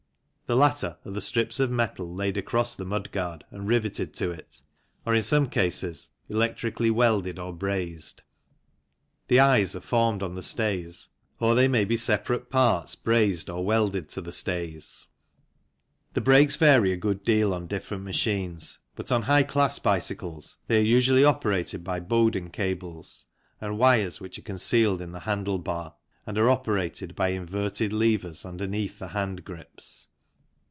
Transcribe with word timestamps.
The 0.47 0.57
latter 0.57 0.97
are 1.05 1.11
the 1.11 1.21
strips 1.21 1.61
of 1.61 1.71
metal 1.71 2.13
laid 2.13 2.35
across 2.35 2.75
the 2.75 2.83
mudguard 2.83 3.45
and 3.51 3.65
riveted 3.69 4.13
to 4.15 4.31
it, 4.31 4.61
or, 5.05 5.15
in 5.15 5.21
some 5.23 5.47
cases, 5.47 6.09
electrically 6.27 6.91
welded 6.91 7.39
or 7.39 7.53
brazed. 7.53 8.21
The 9.29 9.39
eyes 9.39 9.77
are 9.77 9.79
formed 9.79 10.21
on 10.21 10.35
the 10.35 10.43
stays 10.43 11.07
or 11.39 11.55
they 11.55 11.69
may 11.69 11.85
be 11.85 11.95
separate 11.95 12.49
parts 12.49 12.95
brazed 12.95 13.49
or 13.49 13.63
welded 13.65 14.09
to 14.09 14.19
the 14.19 14.33
stays. 14.33 15.07
The 16.15 16.19
brakes 16.19 16.57
vary 16.57 16.91
a 16.91 16.97
good 16.97 17.23
deal 17.23 17.53
on 17.53 17.65
different 17.65 18.03
machines, 18.03 18.79
but 18.97 19.09
on 19.09 19.21
high 19.21 19.43
class 19.43 19.79
bicycles 19.79 20.57
they 20.67 20.81
are 20.81 20.85
usually 20.85 21.23
operated 21.23 21.81
by 21.81 22.01
Bowden 22.01 22.49
cables 22.49 23.25
and 23.61 23.77
wires 23.77 24.19
which 24.19 24.37
are 24.37 24.41
concealed 24.41 25.01
in 25.01 25.13
the 25.13 25.21
handle 25.21 25.59
bar 25.59 25.95
and 26.25 26.37
are 26.37 26.49
operated 26.49 27.15
by 27.15 27.29
inverted 27.29 27.93
levers 27.93 28.43
underneath 28.43 28.99
the 28.99 29.07
hand 29.15 29.45
grips. 29.45 30.07